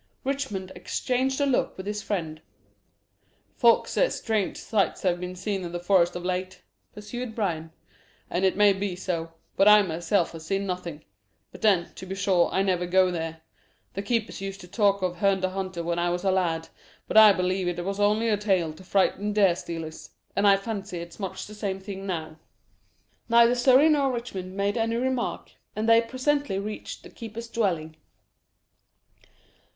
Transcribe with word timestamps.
Richmond 0.23 0.71
exchanged 0.75 1.39
a 1.39 1.45
look 1.45 1.77
with 1.77 1.85
his 1.85 2.01
friend. 2.01 2.41
"Folks 3.55 3.91
say 3.91 4.09
strange 4.09 4.57
sights 4.57 5.03
have 5.03 5.19
been 5.19 5.35
seen 5.35 5.63
in 5.63 5.73
the 5.73 5.79
forest 5.79 6.15
of 6.15 6.25
late," 6.25 6.63
pursued 6.91 7.35
Bryan 7.35 7.71
"and 8.27 8.43
it 8.43 8.57
may 8.57 8.73
be 8.73 8.95
so. 8.95 9.31
But 9.55 9.67
I 9.67 9.83
myself 9.83 10.31
have 10.31 10.41
seen 10.41 10.65
nothing 10.65 11.05
but 11.51 11.61
then, 11.61 11.93
to 11.93 12.07
be 12.07 12.15
sure, 12.15 12.49
I 12.51 12.63
never 12.63 12.87
go 12.87 13.11
there. 13.11 13.41
The 13.93 14.01
keepers 14.01 14.41
used 14.41 14.59
to 14.61 14.67
talk 14.67 15.03
of 15.03 15.17
Herne 15.17 15.39
the 15.41 15.49
Hunter 15.51 15.83
when 15.83 15.99
I 15.99 16.09
was 16.09 16.23
a 16.23 16.31
lad, 16.31 16.69
but 17.07 17.15
I 17.15 17.31
believe 17.31 17.67
it 17.67 17.85
was 17.85 17.99
only 17.99 18.27
a 18.27 18.37
tale 18.37 18.73
to 18.73 18.83
frighten 18.83 19.33
deer 19.33 19.55
stealers; 19.55 20.09
and 20.35 20.47
I 20.47 20.57
fancy 20.57 20.97
it's 20.97 21.19
much 21.19 21.45
the 21.45 21.53
same 21.53 21.79
thing 21.79 22.07
now." 22.07 22.39
Neither 23.29 23.53
Surrey 23.53 23.87
nor 23.87 24.11
Richmond 24.11 24.57
made 24.57 24.77
any 24.77 24.95
remark, 24.95 25.51
and 25.75 25.87
they 25.87 26.01
presently 26.01 26.57
reached 26.57 27.03
the 27.03 27.11
keeper's 27.11 27.47
dwelling. 27.47 27.97